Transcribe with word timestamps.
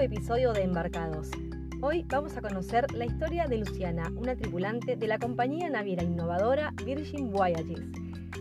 episodio 0.00 0.54
de 0.54 0.62
Embarcados. 0.62 1.28
Hoy 1.82 2.06
vamos 2.08 2.34
a 2.34 2.40
conocer 2.40 2.90
la 2.94 3.04
historia 3.04 3.46
de 3.46 3.58
Luciana, 3.58 4.10
una 4.16 4.34
tripulante 4.34 4.96
de 4.96 5.06
la 5.06 5.18
compañía 5.18 5.68
naviera 5.68 6.02
innovadora 6.02 6.72
Virgin 6.86 7.30
Voyages. 7.30 7.82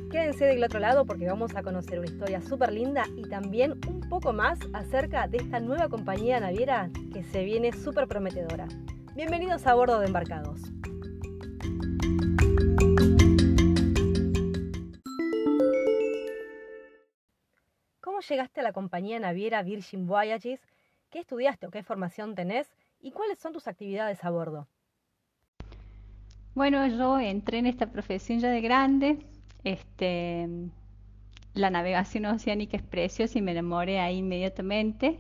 Quédense 0.10 0.46
del 0.46 0.64
otro 0.64 0.80
lado 0.80 1.06
porque 1.06 1.28
vamos 1.28 1.58
a 1.58 1.62
conocer 1.62 2.00
una 2.00 2.08
historia 2.08 2.40
súper 2.40 2.72
linda 2.72 3.04
y 3.18 3.24
también 3.24 3.74
un 3.90 4.00
poco 4.08 4.32
más 4.32 4.58
acerca 4.72 5.28
de 5.28 5.40
esta 5.40 5.60
nueva 5.60 5.90
compañía 5.90 6.40
naviera 6.40 6.90
que 7.12 7.24
se 7.24 7.44
viene 7.44 7.74
súper 7.74 8.08
prometedora. 8.08 8.70
Bienvenidos 9.14 9.68
a 9.68 9.74
bordo 9.74 10.00
de 10.00 10.08
Embarcados. 10.08 10.62
¿Cómo 18.00 18.22
llegaste 18.22 18.62
a 18.62 18.64
la 18.64 18.72
compañía 18.72 19.20
naviera 19.20 19.62
Virgin 19.62 20.08
Voyages? 20.08 20.62
¿Qué 21.10 21.20
estudiaste 21.20 21.66
o 21.66 21.72
qué 21.72 21.82
formación 21.84 22.36
tenés? 22.36 22.70
¿Y 23.02 23.12
cuáles 23.12 23.40
son 23.40 23.54
tus 23.54 23.68
actividades 23.68 24.24
a 24.24 24.30
bordo? 24.30 24.68
Bueno, 26.54 26.86
yo 26.88 27.20
entré 27.20 27.58
en 27.60 27.66
esta 27.66 27.88
profesión 27.88 28.40
ya 28.40 28.50
de 28.50 28.62
grande. 28.62 29.18
Este, 29.64 30.48
la 31.54 31.70
navegación 31.70 32.26
oceánica 32.26 32.78
es 32.78 32.84
preciosa 32.84 33.38
y 33.40 33.42
me 33.42 33.52
enamoré 33.52 34.00
ahí 34.00 34.18
inmediatamente. 34.18 35.20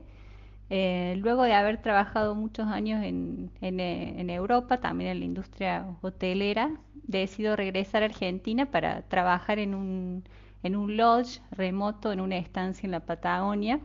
Eh, 0.69 1.15
luego 1.17 1.43
de 1.43 1.53
haber 1.53 1.81
trabajado 1.81 2.35
muchos 2.35 2.67
años 2.67 3.03
en, 3.03 3.49
en, 3.61 4.29
Europa, 4.29 4.79
también 4.79 5.09
en 5.09 5.19
la 5.19 5.25
industria 5.25 5.87
hotelera, 6.01 6.69
decido 6.93 7.55
regresar 7.55 8.03
a 8.03 8.05
Argentina 8.05 8.67
para 8.67 9.01
trabajar 9.03 9.57
en 9.57 9.73
un, 9.73 10.23
en 10.61 10.75
un 10.75 10.95
lodge 10.95 11.41
remoto, 11.49 12.11
en 12.11 12.21
una 12.21 12.37
estancia 12.37 12.85
en 12.85 12.91
la 12.91 12.99
Patagonia, 12.99 13.79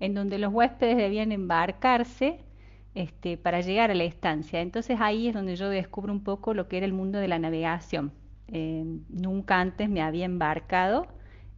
en 0.00 0.14
donde 0.14 0.38
los 0.38 0.52
huéspedes 0.52 0.96
debían 0.96 1.32
embarcarse 1.32 2.40
este, 2.94 3.36
para 3.36 3.60
llegar 3.60 3.90
a 3.90 3.94
la 3.94 4.04
estancia. 4.04 4.60
Entonces 4.60 4.98
ahí 5.00 5.28
es 5.28 5.34
donde 5.34 5.56
yo 5.56 5.68
descubro 5.68 6.12
un 6.12 6.24
poco 6.24 6.54
lo 6.54 6.68
que 6.68 6.78
era 6.78 6.86
el 6.86 6.92
mundo 6.92 7.18
de 7.18 7.28
la 7.28 7.38
navegación. 7.38 8.12
Eh, 8.48 8.84
nunca 9.08 9.60
antes 9.60 9.88
me 9.88 10.02
había 10.02 10.24
embarcado. 10.24 11.06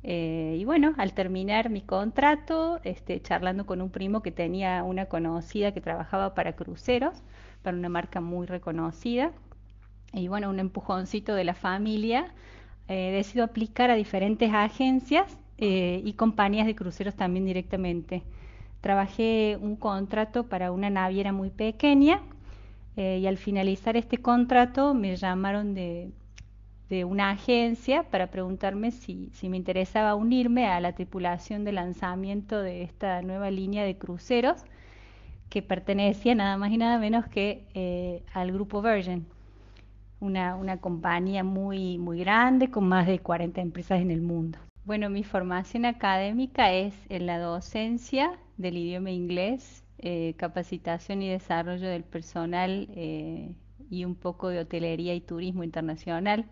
Eh, 0.03 0.57
y 0.59 0.65
bueno, 0.65 0.95
al 0.99 1.15
terminar 1.15 1.71
mi 1.71 1.81
contrato, 1.81 2.81
este, 2.85 3.23
charlando 3.23 3.67
con 3.67 3.81
un 3.81 3.91
primo 3.91 4.21
que 4.21 4.33
tenía 4.33 4.83
una 4.83 5.07
conocida 5.07 5.73
que 5.73 5.81
trabajaba 5.81 6.35
para 6.35 6.55
cruceros, 6.55 7.23
para 7.63 7.77
una 7.77 7.89
marca 7.89 8.21
muy 8.21 8.47
reconocida, 8.47 9.33
y 10.13 10.29
bueno, 10.29 10.51
un 10.51 10.59
empujoncito 10.59 11.35
de 11.35 11.45
la 11.45 11.55
familia, 11.55 12.35
eh, 12.89 13.13
decido 13.13 13.45
aplicar 13.45 13.91
a 13.91 13.95
diferentes 13.95 14.53
agencias 14.53 15.39
y 15.59 16.13
compañías 16.15 16.67
de 16.67 16.75
cruceros 16.75 17.15
también 17.15 17.45
directamente. 17.45 18.23
Trabajé 18.83 19.57
un 19.61 19.77
contrato 19.77 20.49
para 20.49 20.73
una 20.73 20.91
naviera 20.91 21.33
muy 21.33 21.51
pequeña 21.51 22.21
eh, 22.97 23.21
y 23.23 23.27
al 23.27 23.39
finalizar 23.39 23.97
este 23.97 24.19
contrato 24.19 24.93
me 24.93 25.17
llamaron 25.17 25.75
de, 25.75 26.11
una 27.07 27.31
agencia 27.31 28.03
para 28.03 28.27
preguntarme 28.31 28.91
si, 28.91 29.31
me 29.49 29.57
interesaba 29.57 30.15
unirme 30.15 30.67
a 30.67 30.79
la 30.79 30.93
tripulación 30.95 31.65
de 31.65 31.73
lanzamiento 31.73 32.61
de 32.61 32.83
esta 32.83 33.23
nueva 33.23 33.51
línea 33.51 33.83
de 33.83 33.97
cruceros 33.97 34.63
que 35.49 35.63
pertenecía 35.63 36.35
nada 36.35 36.59
más 36.59 36.71
y 36.71 36.77
nada 36.77 36.99
menos 36.99 37.27
que 37.29 37.65
eh, 37.73 38.23
al 38.35 38.53
grupo 38.53 38.83
Virgin, 38.83 39.27
una, 40.21 40.55
una 40.55 40.79
compañía 40.79 41.45
muy, 41.45 41.97
muy 41.97 42.19
grande 42.19 42.71
con 42.71 42.87
más 42.89 43.07
de 43.07 43.21
40 43.21 43.63
empresas 43.63 44.01
en 44.03 44.11
el 44.11 44.21
mundo. 44.21 44.59
Bueno, 44.85 45.11
mi 45.11 45.23
formación 45.23 45.85
académica 45.85 46.73
es 46.73 46.93
en 47.09 47.27
la 47.27 47.39
docencia 47.39 48.37
del 48.57 48.77
idioma 48.77 49.13
inglés, 49.13 49.85
eh, 49.99 50.35
capacitación 50.37 51.23
y 51.23 51.31
desarrollo 51.31 51.89
del 51.89 52.03
personal 52.03 52.89
eh, 52.97 53.55
y 53.91 54.05
un 54.05 54.17
poco 54.17 54.49
de 54.49 54.59
hotelería 54.59 55.15
y 55.15 55.21
turismo 55.21 55.63
internacional. 55.63 56.47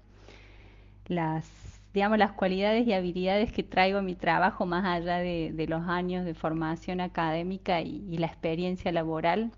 Las, 1.09 1.51
digamos, 1.93 2.19
las 2.19 2.31
cualidades 2.31 2.87
y 2.87 2.93
habilidades 2.93 3.53
que 3.53 3.65
traigo 3.65 3.99
a 3.99 4.03
mi 4.03 4.15
trabajo, 4.15 4.65
más 4.65 4.85
allá 4.85 5.17
de, 5.17 5.67
los 5.69 5.89
años 5.89 6.25
de 6.25 6.35
formación 6.35 7.01
académica 7.01 7.81
y, 7.81 8.17
la 8.17 8.27
experiencia 8.29 8.93
laboral, 8.93 9.51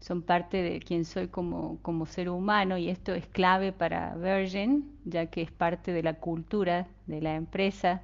son 0.00 0.22
parte 0.22 0.62
de 0.62 0.80
quien 0.80 1.04
soy 1.04 1.28
como, 1.28 1.78
como 1.82 2.06
ser 2.06 2.30
humano 2.30 2.78
y 2.78 2.88
esto 2.88 3.14
es 3.14 3.26
clave 3.26 3.72
para 3.72 4.14
Virgin, 4.14 4.90
ya 5.04 5.26
que 5.26 5.42
es 5.42 5.50
parte 5.52 5.92
de 5.92 6.02
la 6.02 6.14
cultura 6.14 6.88
de 7.06 7.20
la 7.20 7.36
empresa, 7.36 8.02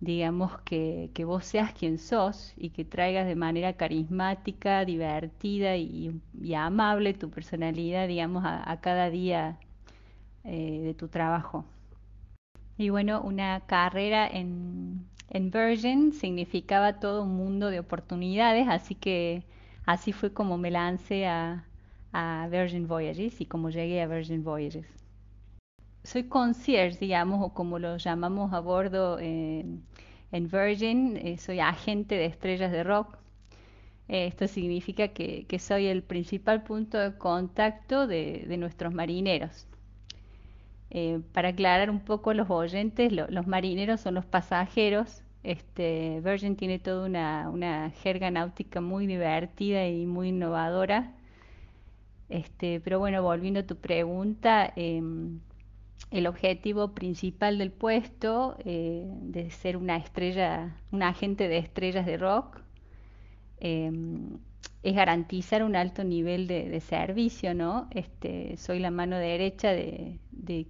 digamos 0.00 0.58
que, 0.60 1.10
que 1.14 1.24
vos 1.24 1.46
seas 1.46 1.72
quien 1.72 1.98
sos 1.98 2.52
y 2.56 2.70
que 2.70 2.84
traigas 2.84 3.26
de 3.26 3.34
manera 3.34 3.72
carismática, 3.74 4.84
divertida 4.84 5.76
y, 5.76 6.20
amable 6.54 7.14
tu 7.14 7.30
personalidad, 7.30 8.08
digamos, 8.08 8.44
a, 8.44 8.78
cada 8.82 9.08
día 9.08 9.58
eh, 10.44 10.80
de 10.82 10.94
tu 10.94 11.08
trabajo. 11.08 11.64
Y 12.76 12.90
bueno, 12.90 13.22
una 13.22 13.60
carrera 13.60 14.28
en, 14.28 15.06
en 15.30 15.50
Virgin 15.50 16.12
significaba 16.12 17.00
todo 17.00 17.22
un 17.22 17.36
mundo 17.36 17.70
de 17.70 17.80
oportunidades, 17.80 18.68
así 18.68 18.94
que 18.94 19.44
así 19.86 20.12
fue 20.12 20.32
como 20.32 20.58
me 20.58 20.70
lancé 20.70 21.26
a, 21.26 21.64
Virgin 22.50 22.88
Voyages 22.88 23.42
y 23.42 23.46
como 23.46 23.68
llegué 23.68 24.00
a 24.00 24.06
Virgin 24.06 24.42
Voyages 24.42 24.86
soy 26.02 26.24
concierge, 26.28 26.98
digamos, 26.98 27.44
o 27.44 27.52
como 27.52 27.78
lo 27.78 27.98
llamamos 27.98 28.54
a 28.54 28.60
bordo 28.60 29.18
en 30.32 30.48
Virgin, 30.48 31.16
eh, 31.16 31.38
soy 31.38 31.60
agente 31.60 32.16
de 32.16 32.26
estrellas 32.26 32.72
de 32.72 32.84
rock. 32.84 33.16
Eh, 34.08 34.26
esto 34.26 34.46
significa 34.48 35.08
que, 35.08 35.46
soy 35.58 35.86
el 35.86 36.02
principal 36.02 36.62
punto 36.62 36.98
de 36.98 37.16
contacto 37.18 38.06
de, 38.06 38.46
nuestros 38.58 38.94
marineros. 38.94 39.66
Eh, 40.90 41.20
para 41.32 41.48
aclarar 41.50 41.90
un 41.90 42.00
poco 42.00 42.30
a 42.30 42.34
los 42.34 42.48
oyentes, 42.50 43.12
los 43.12 43.46
marineros 43.46 44.00
son 44.00 44.14
los 44.14 44.26
pasajeros. 44.26 45.22
Este, 45.46 46.20
Virgin 46.24 46.56
tiene 46.56 46.80
toda 46.80 47.06
una, 47.06 47.92
jerga 48.02 48.32
náutica 48.32 48.80
muy 48.80 49.06
divertida 49.06 49.86
y 49.86 50.04
muy 50.04 50.30
innovadora. 50.30 51.14
Este, 52.28 52.80
pero 52.80 52.98
bueno, 52.98 53.22
volviendo 53.22 53.60
a 53.60 53.62
tu 53.62 53.76
pregunta, 53.76 54.72
em, 54.74 55.38
el 56.10 56.26
objetivo 56.26 56.94
principal 56.94 57.58
del 57.58 57.70
puesto 57.70 58.56
eh, 58.64 59.04
de 59.22 59.50
ser 59.50 59.76
una 59.76 59.96
estrella, 59.98 60.76
un 60.90 61.04
agente 61.04 61.46
de 61.46 61.58
estrellas 61.58 62.06
de 62.06 62.16
rock, 62.16 62.60
em, 63.60 64.38
es 64.82 64.94
garantizar 64.96 65.62
un 65.62 65.76
alto 65.76 66.02
nivel 66.02 66.48
de, 66.48 66.80
servicio, 66.80 67.54
¿no? 67.54 67.88
Este, 67.92 68.56
soy 68.56 68.80
la 68.80 68.90
mano 68.90 69.16
derecha 69.16 69.70
de, 69.70 70.18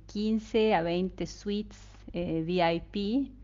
15 0.07 0.75
a 0.75 0.83
20 0.83 1.27
suites 1.27 1.79
eh, 2.13 2.43
VIP 2.47 3.37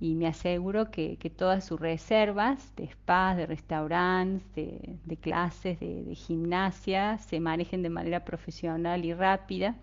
y 0.00 0.14
me 0.14 0.26
aseguro 0.26 0.90
que, 0.90 1.16
todas 1.36 1.64
sus 1.64 1.80
reservas 1.80 2.74
de 2.76 2.88
spas, 2.88 3.36
de 3.36 3.46
restaurantes, 3.46 4.80
de, 5.04 5.16
clases, 5.16 5.80
de 5.80 6.14
gimnasia 6.14 7.18
se 7.18 7.40
manejen 7.40 7.82
de 7.82 7.90
manera 7.90 8.24
profesional 8.24 9.04
y 9.04 9.12
rápida 9.14 9.76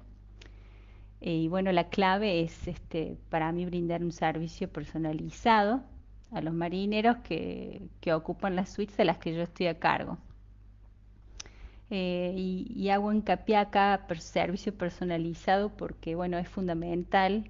eh, 1.21 1.37
y 1.37 1.47
bueno, 1.47 1.71
la 1.71 1.89
clave 1.89 2.41
es 2.41 2.67
este, 2.67 3.17
para 3.29 3.51
mí 3.51 3.65
brindar 3.65 4.03
un 4.03 4.11
servicio 4.11 4.69
personalizado 4.69 5.81
a 6.31 6.41
los 6.41 6.53
marineros 6.53 7.17
que, 7.23 7.81
ocupan 8.13 8.55
las 8.55 8.69
suites 8.69 8.97
de 8.97 9.05
las 9.05 9.17
que 9.17 9.33
yo 9.33 9.41
estoy 9.41 9.67
a 9.67 9.79
cargo. 9.79 10.19
Eh, 11.89 12.33
y, 12.35 12.89
hago 12.89 13.11
hincapié 13.11 13.57
acá 13.57 14.05
servicio 14.19 14.75
personalizado 14.75 15.69
porque 15.69 16.15
bueno, 16.15 16.37
es 16.37 16.49
fundamental 16.49 17.49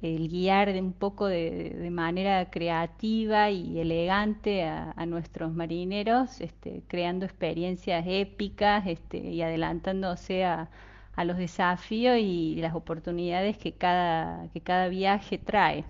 el 0.00 0.28
guiar 0.28 0.72
de 0.72 0.80
un 0.80 0.92
poco 0.92 1.26
de, 1.26 1.88
manera 1.90 2.50
creativa 2.50 3.50
y 3.50 3.80
elegante 3.80 4.64
a, 4.64 5.06
nuestros 5.06 5.52
marineros, 5.54 6.40
este, 6.40 6.82
creando 6.88 7.26
experiencias 7.26 8.04
épicas 8.06 8.86
este, 8.86 9.18
y 9.18 9.42
adelantándose 9.42 10.44
a, 10.44 10.68
los 11.24 11.36
desafíos 11.36 12.16
y 12.20 12.54
las 12.60 12.76
oportunidades 12.76 13.58
que 13.58 13.72
cada, 13.72 14.48
que 14.52 14.60
cada 14.60 14.86
viaje 14.88 15.36
trae. 15.36 15.84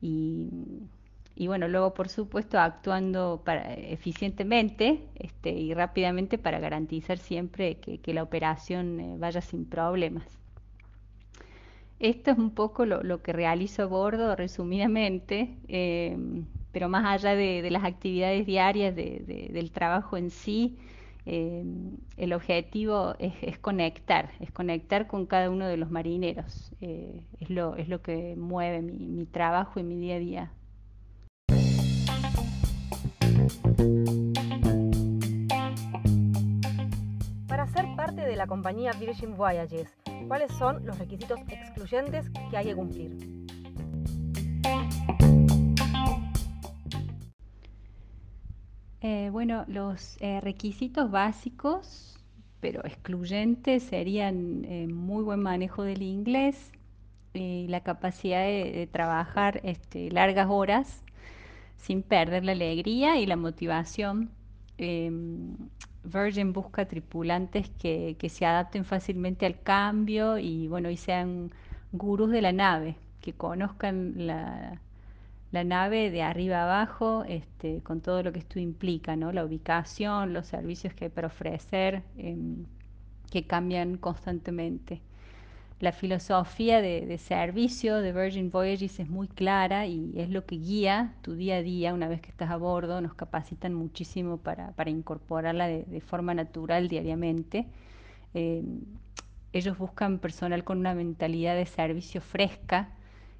Y, 0.00 1.46
bueno, 1.46 1.68
luego 1.68 1.94
por 1.94 2.08
supuesto 2.08 2.58
actuando 2.58 3.42
para, 3.44 3.74
eficientemente 3.74 5.00
este, 5.16 5.50
y 5.50 5.74
rápidamente 5.74 6.38
para 6.38 6.58
garantizar 6.60 7.18
siempre 7.18 7.76
que, 7.76 8.14
la 8.14 8.22
operación 8.22 9.00
eh, 9.00 9.16
vaya 9.18 9.40
sin 9.40 9.64
problemas 9.66 10.43
esto 12.04 12.32
es 12.32 12.38
un 12.38 12.50
poco 12.50 12.84
lo, 12.84 13.22
que 13.22 13.32
realizo 13.32 13.82
a 13.82 13.86
bordo, 13.86 14.36
resumidamente, 14.36 15.56
eh, 15.68 16.16
pero 16.70 16.90
más 16.90 17.06
allá 17.06 17.34
de, 17.34 17.70
las 17.70 17.84
actividades 17.84 18.44
diarias, 18.44 18.94
del 18.94 19.70
trabajo 19.70 20.18
en 20.18 20.30
sí, 20.30 20.76
eh, 21.24 21.64
el 22.18 22.34
objetivo 22.34 23.14
es, 23.18 23.58
conectar, 23.58 24.32
es 24.40 24.50
conectar 24.50 25.06
con 25.06 25.24
cada 25.24 25.48
uno 25.48 25.66
de 25.66 25.78
los 25.78 25.90
marineros. 25.90 26.72
Eh, 26.82 27.24
es, 27.40 27.48
lo, 27.48 27.74
que 28.02 28.36
mueve 28.36 28.82
mi, 28.82 28.98
mi 29.08 29.24
trabajo 29.24 29.80
y 29.80 29.82
mi 29.82 29.96
día 29.96 30.16
a 30.16 30.18
día. 30.18 30.52
Para 37.48 37.66
ser 37.68 37.86
parte 37.96 38.20
de 38.20 38.36
la 38.36 38.46
compañía 38.46 38.92
Virgin 39.00 39.38
Voyages, 39.38 40.03
¿Cuáles 40.28 40.52
son 40.52 40.84
los 40.86 40.98
requisitos 40.98 41.38
excluyentes 41.48 42.30
que 42.50 42.56
hay 42.56 42.66
que 42.66 42.74
cumplir? 42.74 43.16
Eh, 49.00 49.28
bueno, 49.30 49.64
los 49.68 50.16
eh, 50.20 50.40
requisitos 50.40 51.10
básicos, 51.10 52.18
pero 52.60 52.84
excluyentes, 52.86 53.82
serían 53.82 54.64
eh, 54.64 54.86
muy 54.86 55.22
buen 55.22 55.40
manejo 55.40 55.82
del 55.82 56.02
inglés 56.02 56.72
y 57.34 57.66
la 57.68 57.82
capacidad 57.82 58.44
de, 58.44 58.88
trabajar 58.90 59.60
este, 59.62 60.10
largas 60.10 60.46
horas 60.48 61.02
sin 61.76 62.02
perder 62.02 62.44
la 62.44 62.52
alegría 62.52 63.18
y 63.18 63.26
la 63.26 63.36
motivación. 63.36 64.30
Virgin 66.04 66.52
busca 66.52 66.86
tripulantes 66.86 67.70
que, 67.70 68.16
se 68.28 68.46
adapten 68.46 68.84
fácilmente 68.84 69.46
al 69.46 69.60
cambio 69.60 70.38
y 70.38 70.68
bueno, 70.68 70.90
y 70.90 70.96
sean 70.96 71.50
gurús 71.92 72.30
de 72.30 72.42
la 72.42 72.52
nave, 72.52 72.96
que 73.20 73.32
conozcan 73.32 74.14
la, 74.26 74.80
nave 75.52 76.10
de 76.10 76.22
arriba 76.22 76.64
abajo, 76.64 77.24
este, 77.28 77.80
con 77.82 78.00
todo 78.00 78.22
lo 78.22 78.32
que 78.32 78.40
esto 78.40 78.58
implica, 78.58 79.16
¿no? 79.16 79.32
La 79.32 79.44
ubicación, 79.44 80.32
los 80.34 80.46
servicios 80.46 80.94
que 80.94 81.06
hay 81.06 81.10
para 81.10 81.28
ofrecer, 81.28 82.02
em, 82.18 82.64
que 83.30 83.46
cambian 83.46 83.96
constantemente 83.96 85.00
la 85.84 85.92
filosofía 85.92 86.80
de, 86.80 87.18
servicio 87.18 87.98
de 87.98 88.12
Virgin 88.12 88.50
Voyages 88.50 88.98
es 88.98 89.08
muy 89.08 89.28
clara 89.28 89.86
y 89.86 90.12
es 90.16 90.30
lo 90.30 90.46
que 90.46 90.56
guía 90.56 91.14
tu 91.20 91.34
día 91.34 91.56
a 91.56 91.62
día 91.62 91.92
una 91.92 92.08
vez 92.08 92.22
que 92.22 92.30
estás 92.30 92.50
a 92.50 92.56
bordo. 92.56 93.00
Nos 93.02 93.14
capacitan 93.14 93.74
muchísimo 93.74 94.38
para, 94.38 94.72
incorporarla 94.86 95.68
de, 95.68 96.00
forma 96.00 96.32
natural 96.32 96.88
diariamente. 96.88 97.66
Eh, 98.32 98.62
ellos 99.52 99.76
buscan 99.78 100.18
personal 100.18 100.64
con 100.64 100.78
una 100.78 100.94
mentalidad 100.94 101.54
de 101.54 101.66
servicio 101.66 102.22
fresca 102.22 102.88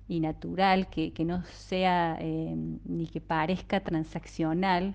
y 0.07 0.21
natural, 0.21 0.89
que, 0.91 1.13
no 1.25 1.43
sea 1.45 2.19
eh, 2.21 2.55
ni 2.85 3.07
que 3.07 3.23
parezca 3.23 3.81
transaccional, 3.81 4.95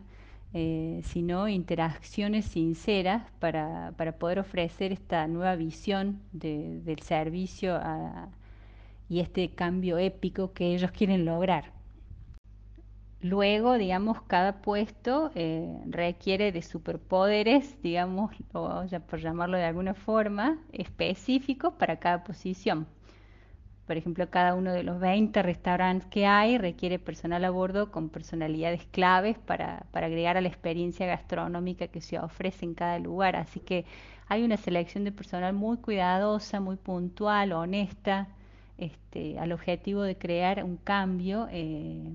eh, 0.54 1.01
sino 1.04 1.48
interacciones 1.48 2.46
sinceras 2.46 3.24
para, 3.40 3.94
poder 4.19 4.40
ofrecer 4.40 4.92
esta 4.92 5.28
nueva 5.28 5.56
visión 5.56 6.22
del 6.31 7.00
servicio 7.01 7.80
y 9.10 9.19
este 9.19 9.50
cambio 9.50 9.98
épico 9.98 10.54
que 10.54 10.74
ellos 10.74 10.92
quieren 10.92 11.25
lograr. 11.25 11.72
Luego, 13.22 13.78
digamos, 13.78 14.22
cada 14.24 14.62
puesto 14.62 15.31
eh, 15.36 15.78
requiere 15.88 16.54
de 16.54 16.62
superpoderes, 16.62 17.81
digamos, 17.84 18.31
o 18.54 18.86
ya 18.86 19.02
por 19.02 19.19
llamarlo 19.19 19.57
de 19.57 19.66
alguna 19.66 19.94
forma, 19.94 20.57
específicos 20.72 21.74
para 21.74 22.00
cada 22.00 22.24
posición. 22.24 22.88
Por 23.90 23.98
ejemplo, 23.98 24.30
cada 24.30 24.54
uno 24.54 24.72
de 24.72 24.84
los 24.84 25.00
20 25.00 25.42
restaurantes 25.42 26.08
que 26.12 26.28
hay 26.28 26.60
requiere 26.60 27.00
personal 27.00 27.44
a 27.44 27.50
bordo 27.50 27.90
con 27.90 28.10
personalidades 28.10 28.86
claves 28.92 29.40
para, 29.40 29.88
agregar 29.94 30.38
a 30.38 30.42
la 30.42 30.48
experiencia 30.48 31.08
gastronómica 31.08 31.88
que 31.88 32.00
se 32.00 32.20
ofrece 32.20 32.66
en 32.66 32.76
cada 32.76 33.00
lugar. 33.00 33.36
Así 33.36 33.60
que 33.60 33.86
hay 34.28 34.44
una 34.44 34.58
selección 34.58 35.06
de 35.06 35.12
personal 35.12 35.54
muy 35.54 35.78
cuidadosa, 35.78 36.60
muy 36.60 36.76
puntual, 36.76 37.52
honesta, 37.52 38.28
este, 38.78 39.40
al 39.40 39.52
objetivo 39.54 40.04
de 40.04 40.20
crear 40.20 40.64
un 40.64 40.78
cambio 40.78 41.48
eh, 41.50 42.14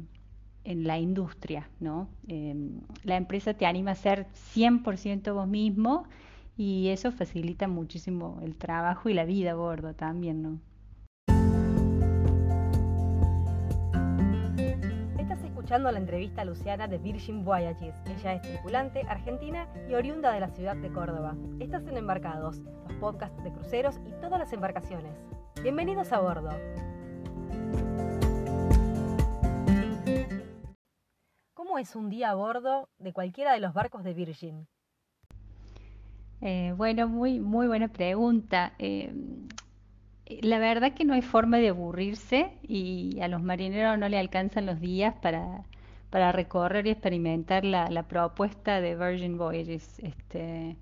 en 0.63 0.85
la 0.87 1.01
industria. 1.01 1.69
¿no? 1.81 2.07
Em, 2.29 2.83
la 3.03 3.17
empresa 3.17 3.53
te 3.55 3.67
anima 3.67 3.91
a 3.91 3.97
ser 3.97 4.29
100% 4.55 5.35
vos 5.35 5.49
mismo 5.49 6.05
y 6.57 6.91
eso 6.91 7.11
facilita 7.11 7.67
muchísimo 7.67 8.39
el 8.45 8.55
trabajo 8.55 9.09
y 9.09 9.15
la 9.15 9.25
vida 9.25 9.51
a 9.51 9.55
bordo 9.57 9.93
también. 9.95 10.41
¿no? 10.41 10.61
Escuchando 15.65 15.91
la 15.91 15.99
entrevista 15.99 16.43
a 16.43 16.45
Luciana 16.45 16.87
de 16.89 16.99
Virgin 16.99 17.43
Voyages. 17.43 17.95
Ella 18.05 18.35
es 18.35 18.43
tripulante 18.43 19.01
argentina 19.09 19.67
y 19.89 19.95
oriunda 19.95 20.31
de 20.31 20.41
la 20.41 20.51
ciudad 20.51 20.77
de 20.77 20.93
Córdoba. 20.93 21.35
Estás 21.59 21.87
en 21.87 21.97
Embarcados, 21.97 22.59
los 22.59 22.93
podcasts 23.01 23.43
de 23.43 23.51
cruceros 23.51 23.99
y 24.07 24.11
todas 24.21 24.39
las 24.39 24.53
embarcaciones. 24.53 25.17
Bienvenidos 25.63 26.13
a 26.13 26.21
bordo. 26.21 26.51
¿Cómo 31.55 31.79
es 31.79 31.97
un 31.97 32.11
día 32.11 32.29
a 32.29 32.35
bordo 32.35 32.91
de 32.99 33.15
cualquiera 33.15 33.55
de 33.55 33.61
los 33.61 33.73
barcos 33.73 34.05
de 34.05 34.13
Virgin? 34.13 34.69
Eh, 36.43 36.75
bueno, 36.77 37.09
muy, 37.09 37.41
muy 37.41 37.69
buena 37.69 37.89
pregunta. 37.89 38.75
Eh, 38.79 39.15
la 40.27 40.59
verdad 40.59 40.95
que 40.95 41.05
no 41.05 41.15
hay 41.15 41.23
forma 41.23 41.59
de 41.59 41.69
aburrirse 41.69 42.53
y 42.63 43.21
a 43.21 43.29
los 43.29 43.43
marineros 43.43 43.99
no 43.99 44.09
le 44.09 44.19
alcanzan 44.19 44.67
los 44.67 44.81
días 44.81 45.15
para, 45.23 45.65
para 46.11 46.33
recorrer 46.33 46.87
y 46.87 46.91
experimentar 46.91 47.65
la, 47.65 47.91
la 47.91 48.05
propuesta 48.05 48.81
de 48.81 48.97
Virgin 48.97 49.37
Voyages. 49.39 49.99
Este, 50.01 50.77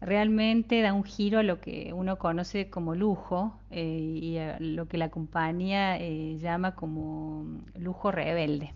realmente 0.00 0.82
da 0.82 0.92
un 0.92 1.04
giro 1.04 1.38
a 1.38 1.42
lo 1.42 1.60
que 1.60 1.92
uno 1.92 2.18
conoce 2.18 2.70
como 2.70 2.94
lujo 2.94 3.58
eh, 3.70 4.18
y 4.22 4.38
a 4.38 4.58
lo 4.60 4.86
que 4.88 4.98
la 4.98 5.08
compañía 5.10 5.98
eh, 5.98 6.38
llama 6.38 6.74
como 6.74 7.62
lujo 7.78 8.10
rebelde. 8.10 8.74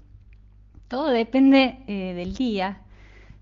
Todo 0.89 1.09
depende 1.11 1.81
eh, 1.87 2.15
del 2.15 2.35
día, 2.35 2.83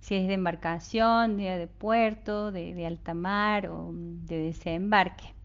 si 0.01 0.17
es 0.17 0.27
de 0.29 0.35
embarcación, 0.35 1.37
día 1.37 1.59
de 1.59 1.69
puerto, 1.69 2.51
de, 2.53 2.75
de 2.75 2.87
alta 2.87 3.15
mar 3.15 3.69
o 3.69 3.91
de 3.93 4.39
desembarque. 4.39 5.36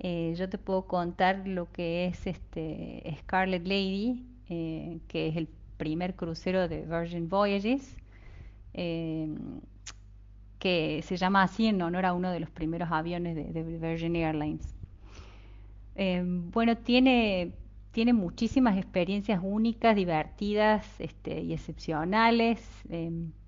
Eh, 0.00 0.34
yo 0.36 0.48
te 0.48 0.58
puedo 0.58 0.86
contar 0.86 1.46
lo 1.46 1.70
que 1.72 2.06
es 2.06 2.26
este 2.26 3.16
Scarlet 3.20 3.66
Lady, 3.66 4.24
eh, 4.48 5.00
que 5.08 5.28
es 5.28 5.36
el 5.36 5.48
primer 5.76 6.14
crucero 6.14 6.68
de 6.68 6.82
Virgin 6.82 7.28
Voyages, 7.28 7.96
eh, 8.74 9.28
que 10.58 11.02
se 11.02 11.16
llama 11.16 11.42
así 11.42 11.66
en 11.66 11.82
honor 11.82 12.06
a 12.06 12.12
uno 12.12 12.30
de 12.30 12.40
los 12.40 12.50
primeros 12.50 12.90
aviones 12.92 13.34
de, 13.34 13.62
Virgin 13.62 14.16
Airlines. 14.16 14.74
bueno, 16.52 16.76
tiene, 16.76 17.52
tiene 17.92 18.12
muchísimas 18.12 18.76
experiencias 18.76 19.40
únicas, 19.42 19.96
divertidas 19.96 20.84
este, 21.00 21.40
y 21.42 21.52
excepcionales, 21.52 22.60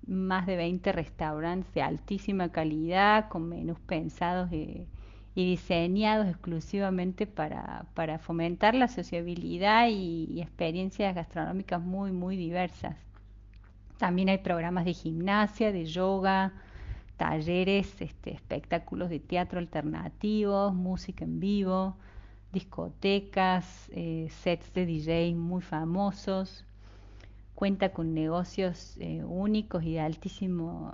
más 0.07 0.45
de 0.47 0.55
20 0.57 0.91
restaurantes 0.91 1.73
de 1.73 1.81
altísima 1.81 2.51
calidad, 2.51 3.29
con 3.29 3.47
menús 3.47 3.79
pensados 3.81 4.51
y 4.51 4.87
diseñados 5.35 6.27
exclusivamente 6.27 7.25
para, 7.25 7.85
para 7.93 8.19
fomentar 8.19 8.75
la 8.75 8.87
sociabilidad 8.87 9.87
y, 9.89 10.41
experiencias 10.41 11.15
gastronómicas 11.15 11.81
muy, 11.81 12.11
muy 12.11 12.35
diversas. 12.35 12.97
También 13.97 14.29
hay 14.29 14.39
programas 14.39 14.85
de 14.85 14.93
gimnasia, 14.93 15.71
de 15.71 15.85
yoga, 15.85 16.53
talleres, 17.17 18.01
este, 18.01 18.33
espectáculos 18.33 19.09
de 19.09 19.19
teatro 19.19 19.59
alternativos, 19.59 20.73
música 20.73 21.23
en 21.23 21.39
vivo, 21.39 21.95
discotecas, 22.51 23.89
eh, 23.93 24.27
sets 24.29 24.73
de 24.73 24.85
DJ 24.85 25.35
muy 25.35 25.61
famosos. 25.61 26.65
Cuenta 27.55 27.93
con 27.93 28.13
negocios 28.15 28.97
eh, 28.99 29.23
únicos 29.23 29.83
y 29.83 29.93
de 29.93 29.99
altísimo 29.99 30.91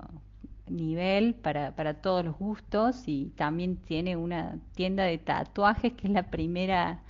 nivel 0.69 1.36
para, 1.36 1.75
para 1.75 1.95
todos 1.95 2.25
los 2.25 2.38
gustos 2.38 3.03
y 3.07 3.31
también 3.36 3.77
tiene 3.77 4.15
una 4.17 4.57
tienda 4.75 5.03
de 5.03 5.17
tatuajes 5.17 5.93
que 5.93 6.07
es 6.07 6.13
la 6.13 6.24
primera 6.24 7.01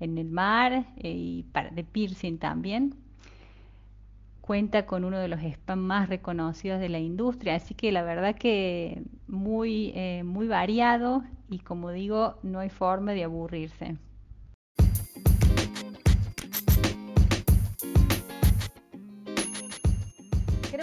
en 0.00 0.18
el 0.18 0.30
mar 0.30 0.86
eh, 0.98 1.10
y 1.10 1.42
para, 1.52 1.70
de 1.70 1.84
piercing 1.84 2.38
también. 2.38 2.94
Cuenta 4.40 4.86
con 4.86 5.04
uno 5.04 5.18
de 5.18 5.28
los 5.28 5.40
spam 5.40 5.80
más 5.80 6.08
reconocidos 6.08 6.78
de 6.80 6.88
la 6.88 7.00
industria, 7.00 7.56
así 7.56 7.74
que 7.74 7.90
la 7.90 8.02
verdad 8.02 8.36
que 8.36 9.02
muy, 9.26 9.92
eh, 9.96 10.22
muy 10.24 10.46
variado 10.46 11.24
y 11.50 11.58
como 11.58 11.90
digo, 11.90 12.38
no 12.42 12.60
hay 12.60 12.70
forma 12.70 13.12
de 13.12 13.24
aburrirse. 13.24 13.96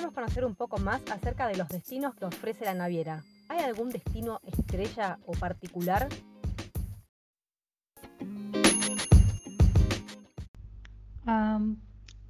Conocer 0.01 0.43
un 0.43 0.55
poco 0.55 0.77
más 0.77 1.01
acerca 1.11 1.47
de 1.47 1.55
los 1.55 1.69
destinos 1.69 2.15
que 2.15 2.25
ofrece 2.25 2.65
la 2.65 2.73
naviera. 2.73 3.23
¿Hay 3.47 3.59
algún 3.59 3.89
destino 3.89 4.39
estrella 4.43 5.19
o 5.25 5.33
particular? 5.33 6.09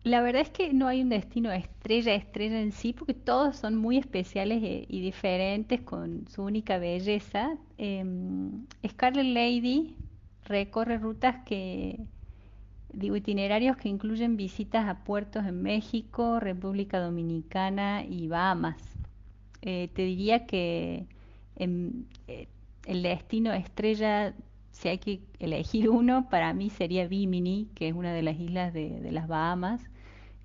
la 0.03 0.21
verdad 0.21 0.41
es 0.41 0.49
que 0.49 0.73
no 0.73 0.87
hay 0.87 1.01
un 1.01 1.09
destino 1.09 1.51
estrella, 1.51 2.13
estrella 2.13 2.59
en 2.59 2.73
sí, 2.73 2.93
porque 2.93 3.13
todos 3.13 3.55
son 3.55 3.75
muy 3.75 3.97
especiales 3.97 4.61
e, 4.61 4.85
y 4.87 5.01
diferentes 5.01 5.81
con 5.81 6.27
su 6.27 6.43
única 6.43 6.77
belleza. 6.77 7.57
Em, 7.77 8.67
Scarlet 8.87 9.25
Lady 9.25 9.95
recorre 10.45 10.97
rutas 10.97 11.37
que 11.45 12.05
digo, 12.93 13.15
itinerarios 13.15 13.75
que 13.77 13.89
incluyen 13.89 14.37
visitas 14.37 14.87
a 14.87 15.03
puertos 15.03 15.45
en 15.45 15.61
México, 15.61 16.39
República 16.39 16.99
Dominicana 16.99 18.05
y 18.05 18.27
Bahamas. 18.27 18.77
Eh, 19.61 19.89
te 19.93 20.03
diría 20.03 20.45
que 20.45 21.07
em, 21.55 22.05
eh, 22.27 22.47
el 22.85 23.01
destino 23.01 23.51
estrella, 23.53 24.33
si 24.71 24.89
hay 24.89 24.99
que 24.99 25.21
elegir 25.39 25.89
uno, 25.89 26.29
para 26.29 26.53
mí 26.53 26.69
sería 26.69 27.07
Bimini, 27.07 27.69
que 27.75 27.87
es 27.87 27.95
una 27.95 28.13
de 28.13 28.21
las 28.21 28.39
islas 28.39 28.73
de, 28.73 29.11
las 29.11 29.27
Bahamas, 29.27 29.81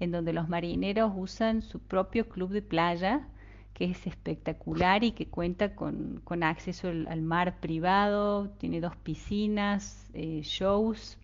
en 0.00 0.10
donde 0.12 0.32
los 0.32 0.48
marineros 0.48 1.12
usan 1.14 1.62
su 1.62 1.80
propio 1.80 2.28
club 2.28 2.50
de 2.50 2.62
playa, 2.62 3.28
que 3.74 3.86
es 3.86 4.06
espectacular 4.06 5.04
y 5.04 5.12
que 5.12 5.26
cuenta 5.26 5.74
con, 5.74 6.22
acceso 6.42 6.88
al, 6.88 7.22
mar 7.22 7.60
privado, 7.60 8.48
tiene 8.58 8.80
dos 8.80 8.96
piscinas, 8.96 10.08
eh, 10.14 10.40
shows, 10.42 11.18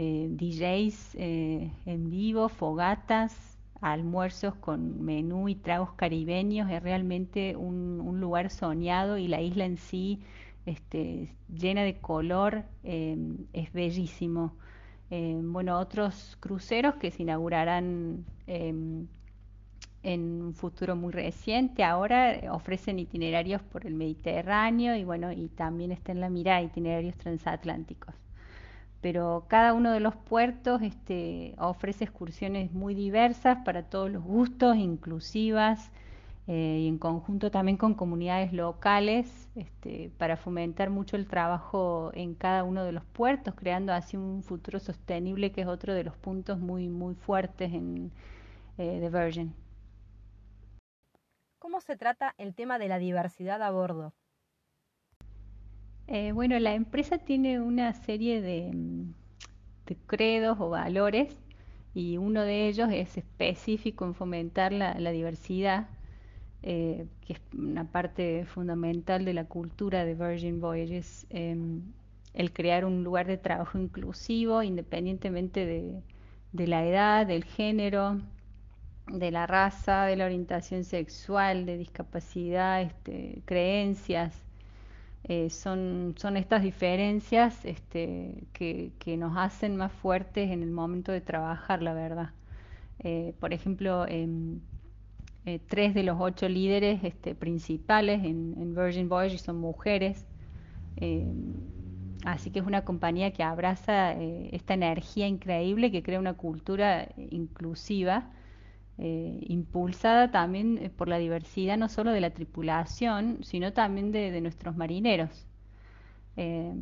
eh, 0.00 0.28
DJs 0.30 1.16
eh, 1.16 1.72
en 1.84 2.08
vivo, 2.08 2.48
fogatas, 2.48 3.58
almuerzos 3.80 4.54
con 4.54 5.04
menú 5.04 5.48
y 5.48 5.56
tragos 5.56 5.92
caribeños, 5.94 6.70
es 6.70 6.80
realmente 6.82 7.56
un, 7.56 8.20
lugar 8.20 8.50
soñado 8.50 9.18
y 9.18 9.26
la 9.26 9.40
isla 9.40 9.64
en 9.64 9.76
sí 9.76 10.20
este, 10.66 11.34
llena 11.52 11.82
de 11.82 11.98
color, 11.98 12.64
em, 12.84 13.46
es 13.52 13.72
bellísimo. 13.72 14.52
Em, 15.10 15.52
bueno, 15.52 15.78
otros 15.78 16.36
cruceros 16.40 16.94
que 16.96 17.10
se 17.10 17.22
inaugurarán 17.22 18.24
em, 18.46 19.06
en 20.02 20.42
un 20.42 20.54
futuro 20.54 20.94
muy 20.96 21.12
reciente, 21.12 21.82
ahora 21.82 22.40
ofrecen 22.52 23.00
itinerarios 23.00 23.62
por 23.62 23.86
el 23.86 23.94
Mediterráneo 23.94 24.94
y 24.96 25.04
bueno, 25.04 25.32
y 25.32 25.48
también 25.48 25.90
está 25.92 26.12
en 26.12 26.20
la 26.20 26.30
mira 26.30 26.62
itinerarios 26.62 27.16
transatlánticos 27.16 28.14
pero 29.00 29.44
cada 29.48 29.74
uno 29.74 29.92
de 29.92 30.00
los 30.00 30.16
puertos 30.16 30.82
este, 30.82 31.54
ofrece 31.58 32.04
excursiones 32.04 32.72
muy 32.72 32.94
diversas 32.94 33.58
para 33.64 33.84
todos 33.84 34.10
los 34.10 34.22
gustos, 34.24 34.76
inclusivas 34.76 35.90
eh, 36.48 36.80
y 36.82 36.88
en 36.88 36.98
conjunto 36.98 37.50
también 37.50 37.76
con 37.76 37.94
comunidades 37.94 38.52
locales 38.52 39.48
este, 39.54 40.10
para 40.18 40.36
fomentar 40.36 40.90
mucho 40.90 41.16
el 41.16 41.26
trabajo 41.26 42.10
en 42.14 42.34
cada 42.34 42.64
uno 42.64 42.84
de 42.84 42.92
los 42.92 43.04
puertos, 43.04 43.54
creando 43.54 43.92
así 43.92 44.16
un 44.16 44.42
futuro 44.42 44.80
sostenible 44.80 45.52
que 45.52 45.60
es 45.62 45.66
otro 45.68 45.94
de 45.94 46.04
los 46.04 46.16
puntos 46.16 46.58
muy, 46.58 46.88
muy 46.88 47.14
fuertes 47.14 47.72
en 47.72 48.10
eh, 48.78 48.98
The 49.00 49.10
Virgin. 49.10 49.54
¿Cómo 51.58 51.80
se 51.80 51.96
trata 51.96 52.34
el 52.38 52.54
tema 52.54 52.78
de 52.78 52.88
la 52.88 52.98
diversidad 52.98 53.62
a 53.62 53.70
bordo? 53.70 54.14
Eh, 56.10 56.32
bueno, 56.32 56.58
la 56.58 56.72
empresa 56.74 57.18
tiene 57.18 57.60
una 57.60 57.92
serie 57.92 58.40
de, 58.40 58.72
credos 60.06 60.56
o 60.58 60.70
valores 60.70 61.36
y 61.94 62.16
uno 62.16 62.42
de 62.42 62.68
ellos 62.68 62.88
es 62.90 63.18
específico 63.18 64.06
en 64.06 64.14
fomentar 64.14 64.72
la, 64.72 64.94
diversidad, 65.10 65.88
eh, 66.62 67.06
que 67.26 67.34
es 67.34 67.40
una 67.52 67.84
parte 67.92 68.46
fundamental 68.46 69.26
de 69.26 69.34
la 69.34 69.44
cultura 69.44 70.06
de 70.06 70.14
Virgin 70.14 70.60
Voyages, 70.60 71.26
em, 71.28 71.82
el 72.32 72.52
crear 72.54 72.86
un 72.86 73.04
lugar 73.04 73.26
de 73.26 73.36
trabajo 73.36 73.78
inclusivo 73.78 74.62
independientemente 74.62 75.66
de, 75.66 76.66
la 76.66 76.86
edad, 76.86 77.26
del 77.26 77.44
género, 77.44 78.18
de 79.12 79.30
la 79.30 79.46
raza, 79.46 80.04
de 80.06 80.16
la 80.16 80.24
orientación 80.24 80.84
sexual, 80.84 81.66
de 81.66 81.76
discapacidad, 81.76 82.80
este, 82.82 83.42
creencias. 83.44 84.47
Eh, 85.28 85.50
son, 85.50 86.14
son 86.16 86.38
estas 86.38 86.62
diferencias 86.62 87.62
este, 87.66 88.44
que, 88.54 89.16
nos 89.18 89.36
hacen 89.36 89.76
más 89.76 89.92
fuertes 89.92 90.50
en 90.50 90.62
el 90.62 90.70
momento 90.70 91.12
de 91.12 91.20
trabajar, 91.20 91.82
la 91.82 91.92
verdad. 91.92 92.30
Eh, 93.00 93.34
por 93.38 93.52
ejemplo, 93.52 94.06
em, 94.08 94.60
eh, 95.44 95.60
tres 95.68 95.92
de 95.92 96.02
los 96.02 96.16
ocho 96.18 96.48
líderes 96.48 97.04
este, 97.04 97.34
principales 97.34 98.24
en, 98.24 98.74
Virgin 98.74 99.08
Voyage 99.10 99.36
son 99.38 99.58
mujeres. 99.58 100.26
Em, 100.96 101.54
así 102.24 102.50
que 102.50 102.60
es 102.60 102.66
una 102.66 102.84
compañía 102.84 103.30
que 103.32 103.42
abraza 103.42 104.12
esta 104.12 104.74
energía 104.74 105.26
increíble, 105.26 105.90
que 105.92 106.02
crea 106.02 106.18
una 106.18 106.34
cultura 106.34 107.08
inclusiva 107.30 108.30
eh, 109.00 109.38
impulsada 109.46 110.32
también 110.32 110.78
eh, 110.78 110.90
por 110.90 111.06
la 111.08 111.18
diversidad 111.18 111.78
no 111.78 111.88
solo 111.88 112.10
de 112.10 112.20
la 112.20 112.30
tripulación, 112.30 113.38
sino 113.44 113.72
también 113.72 114.10
de, 114.10 114.40
nuestros 114.40 114.76
marineros. 114.76 115.46
Eh, 116.36 116.74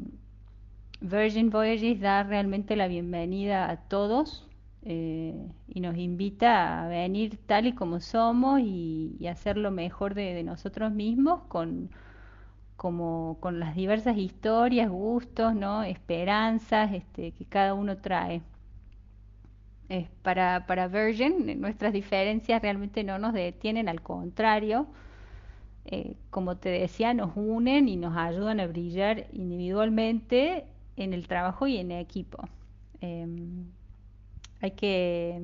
Virgin 1.00 1.50
Voyages 1.50 2.00
da 2.00 2.23
realmente 2.23 2.75
la 2.75 2.88
bienvenida 2.88 3.70
a 3.70 3.76
todos 3.76 4.49
y 4.88 5.80
nos 5.80 5.96
invita 5.96 6.85
a 6.85 6.88
venir 6.88 7.38
tal 7.46 7.66
y 7.66 7.73
como 7.73 7.99
somos 8.00 8.61
y, 8.61 9.26
hacer 9.28 9.56
lo 9.56 9.73
mejor 9.73 10.14
de, 10.14 10.42
nosotros 10.44 10.92
mismos 10.92 11.42
con, 11.49 11.90
como, 12.76 13.37
con 13.40 13.58
las 13.61 13.75
diversas 13.75 14.16
historias, 14.16 14.88
gustos, 14.88 15.54
¿no? 15.56 15.82
esperanzas 15.82 16.92
este, 16.92 17.32
que 17.32 17.44
cada 17.46 17.75
uno 17.75 17.96
trae 17.99 18.42
para, 20.23 20.66
para 20.66 20.88
Virgin, 20.88 21.61
nuestras 21.61 21.93
diferencias 21.93 22.61
realmente 22.62 23.05
no 23.05 23.19
nos 23.19 23.33
detienen, 23.33 23.88
al 23.88 24.02
contrario, 24.02 24.87
eh, 25.85 26.16
como 26.31 26.57
te 26.57 26.69
decía, 26.71 27.14
nos 27.14 27.37
unen 27.37 27.88
y 27.88 27.97
nos 27.97 28.16
ayudan 28.16 28.59
a 28.61 28.66
brillar 28.66 29.28
individualmente 29.33 30.64
en 30.97 31.14
el 31.14 31.28
trabajo 31.28 31.66
y 31.69 31.76
en 31.76 31.93
equipo. 31.93 32.49
Em, 33.00 33.66
hay 34.61 34.73
que, 34.73 35.40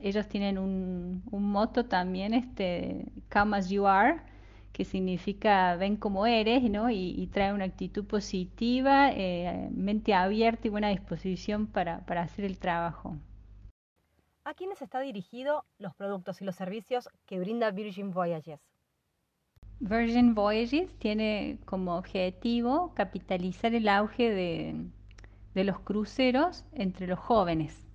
ellos 0.00 0.28
tienen 0.28 0.58
un, 0.58 1.22
un 1.30 1.50
moto 1.50 1.84
también, 1.84 2.34
este, 2.34 3.06
Come 3.30 3.56
as 3.56 3.68
you 3.70 3.86
are, 3.86 4.20
que 4.72 4.84
significa 4.84 5.76
ven 5.76 5.96
como 5.96 6.26
eres, 6.26 6.62
¿no? 6.70 6.90
Y, 6.90 7.28
trae 7.32 7.52
una 7.54 7.64
actitud 7.64 8.04
positiva, 8.06 9.10
eh, 9.12 9.70
mente 9.72 10.12
abierta 10.14 10.66
y 10.68 10.70
buena 10.70 10.88
disposición 10.90 11.66
para, 11.66 12.00
para 12.06 12.22
hacer 12.22 12.44
el 12.44 12.58
trabajo. 12.58 13.16
¿A 14.46 14.54
quiénes 14.54 14.80
está 14.80 15.00
dirigido 15.00 15.64
los 15.80 15.92
productos 15.96 16.40
y 16.40 16.44
los 16.44 16.54
servicios 16.54 17.08
que 17.26 17.40
brinda 17.40 17.72
Virgin 17.72 18.12
Voyages? 18.12 18.60
Virgin 19.80 20.36
Voyages 20.36 20.88
tiene 21.00 21.58
como 21.64 21.96
objetivo 21.96 22.94
capitalizar 22.94 23.74
el 23.74 23.88
auge 23.88 24.30
de, 24.30 25.64
los 25.64 25.80
cruceros 25.80 26.64
entre 26.72 27.08
los 27.08 27.18
jóvenes. 27.18 27.88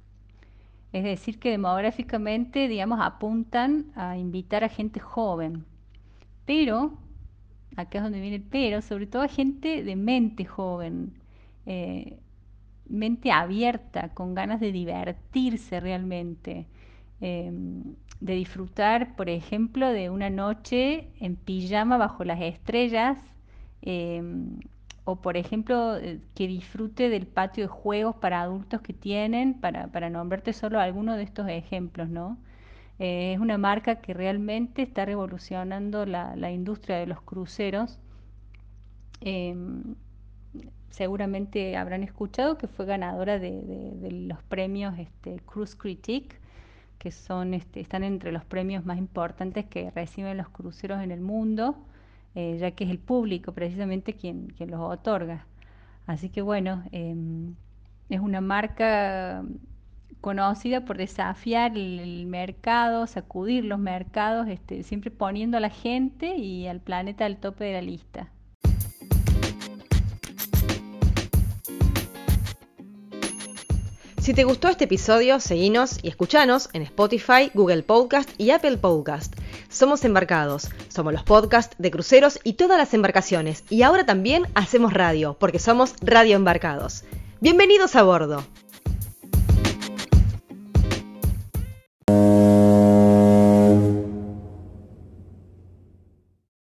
Es 0.92 1.06
decir, 1.06 1.40
que 1.40 1.52
demográficamente, 1.52 2.68
digamos, 2.68 3.00
apuntan 3.02 3.90
a 3.96 4.18
invitar 4.18 4.66
a 4.66 4.68
gente 4.68 5.00
joven. 5.00 5.64
Pero, 6.46 6.98
acá 7.78 8.00
es 8.00 8.04
donde 8.04 8.20
viene 8.20 8.36
el 8.36 8.44
pero, 8.44 8.82
sobre 8.82 9.08
todo 9.08 9.22
a 9.22 9.30
gente 9.30 9.86
de 9.86 9.96
mente 9.96 10.44
joven. 10.44 11.14
Eh, 11.66 12.20
mente 12.92 13.32
abierta, 13.32 14.10
con 14.10 14.36
ganas 14.36 14.60
de 14.60 14.72
divertirse 14.72 15.80
realmente, 15.80 16.68
em, 17.22 17.96
de 18.20 18.34
disfrutar, 18.36 19.16
por 19.16 19.30
ejemplo, 19.30 19.90
de 19.90 20.10
una 20.10 20.30
noche 20.30 21.08
en 21.20 21.36
pijama 21.36 21.98
bajo 21.98 22.24
las 22.24 22.42
estrellas, 22.42 23.18
em, 23.82 24.60
o 25.06 25.16
por 25.22 25.38
ejemplo, 25.38 25.98
eh, 25.98 26.20
que 26.36 26.48
disfrute 26.48 27.10
del 27.10 27.26
patio 27.28 27.64
de 27.66 27.68
juegos 27.70 28.16
para 28.18 28.42
adultos 28.42 28.82
que 28.82 28.94
tienen, 28.94 29.56
para, 29.56 30.10
nombrarte 30.10 30.54
solo 30.54 30.80
algunos 30.80 31.18
de 31.18 31.24
estos 31.24 31.48
ejemplos, 31.50 32.10
¿no? 32.10 32.38
Eh, 33.00 33.34
es 33.34 33.40
una 33.40 33.58
marca 33.58 34.02
que 34.02 34.14
realmente 34.14 34.84
está 34.84 35.06
revolucionando 35.06 36.06
la, 36.06 36.52
industria 36.52 36.98
de 36.98 37.08
los 37.08 37.22
cruceros. 37.22 38.00
Seguramente 40.92 41.78
habrán 41.78 42.04
escuchado 42.04 42.58
que 42.58 42.68
fue 42.68 42.86
ganadora 42.86 43.40
de, 43.40 44.10
los 44.28 44.44
premios 44.44 45.00
este, 45.00 45.40
Cruise 45.46 45.76
Critique, 45.76 46.38
que 47.00 47.12
son, 47.12 47.54
este, 47.54 47.80
están 47.80 48.04
entre 48.04 48.32
los 48.32 48.46
premios 48.46 48.86
más 48.86 48.98
importantes 48.98 49.66
que 49.66 49.90
reciben 49.92 50.38
los 50.38 50.50
cruceros 50.50 51.02
en 51.02 51.12
el 51.12 51.22
mundo, 51.22 51.76
eh, 52.36 52.58
ya 52.60 52.72
que 52.72 52.84
es 52.84 52.90
el 52.92 53.00
público 53.00 53.54
precisamente 53.54 54.14
quien, 54.14 54.54
los 54.60 54.80
otorga. 54.82 55.46
Así 56.08 56.30
que 56.30 56.42
bueno, 56.42 56.84
em, 56.92 57.56
es 58.10 58.20
una 58.20 58.42
marca 58.42 59.44
conocida 60.22 60.86
por 60.86 60.98
desafiar 60.98 61.76
el, 61.78 62.26
mercado, 62.28 63.08
sacudir 63.08 63.66
los 63.66 63.80
mercados, 63.80 64.48
este, 64.50 64.84
siempre 64.84 65.10
poniendo 65.12 65.58
a 65.58 65.60
la 65.62 65.70
gente 65.70 66.38
y 66.38 66.68
al 66.68 66.82
planeta 66.82 67.26
al 67.26 67.38
tope 67.38 67.66
de 67.66 67.74
la 67.74 67.82
lista. 67.82 68.30
Si 74.32 74.36
te 74.36 74.46
gustó 74.46 74.70
este 74.70 74.86
episodio, 74.86 75.42
seguinos 75.42 76.00
y 76.02 76.08
escuchanos 76.08 76.70
en 76.72 76.84
Spotify, 76.84 77.52
Google 77.54 77.84
Podcast 77.84 78.30
y 78.38 78.52
Apple 78.52 78.78
Podcast. 78.78 79.36
Somos 79.68 80.06
embarcados, 80.06 80.70
somos 80.88 81.12
los 81.12 81.24
podcasts 81.24 81.76
de 81.78 81.92
cruceros 81.92 82.40
y 82.46 82.54
todas 82.54 82.78
las 82.78 82.94
embarcaciones. 82.94 83.66
Y 83.70 83.82
ahora 83.82 84.06
también 84.06 84.48
hacemos 84.56 84.94
radio, 84.94 85.36
porque 85.38 85.60
somos 85.60 85.96
Radio 86.00 86.38
Embarcados. 86.38 87.04
Bienvenidos 87.42 87.98
a 87.98 88.04
bordo. 88.04 88.46